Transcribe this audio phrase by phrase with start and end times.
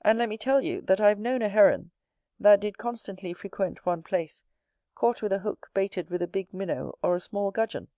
[0.00, 1.90] And let me tell you, that I have known a Heron,
[2.40, 4.44] that did constantly frequent one place,
[4.94, 7.88] caught with a hook baited with a big minnow or a small gudgeon.